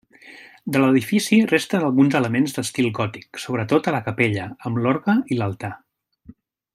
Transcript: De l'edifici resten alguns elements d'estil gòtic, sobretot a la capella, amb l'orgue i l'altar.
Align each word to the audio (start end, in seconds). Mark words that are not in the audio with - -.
De 0.75 0.79
l'edifici 0.83 1.37
resten 1.51 1.85
alguns 1.89 2.17
elements 2.21 2.57
d'estil 2.57 2.89
gòtic, 3.01 3.41
sobretot 3.45 3.91
a 3.93 3.97
la 3.99 4.03
capella, 4.11 4.49
amb 4.71 4.83
l'orgue 4.87 5.17
i 5.37 5.41
l'altar. 5.41 5.75